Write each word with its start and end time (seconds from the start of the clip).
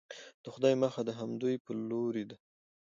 د 0.43 0.45
خدای 0.53 0.73
مخه 0.83 1.01
د 1.05 1.09
همدوی 1.19 1.55
په 1.65 1.71
لورې 1.89 2.23
ده. 2.29 2.35